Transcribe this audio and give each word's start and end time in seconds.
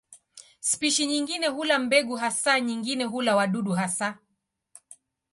Spishi 0.59 1.05
nyingine 1.05 1.47
hula 1.47 1.79
mbegu 1.79 2.15
hasa, 2.15 2.59
nyingine 2.59 3.03
hula 3.03 3.35
wadudu 3.35 3.71
hasa. 3.71 4.17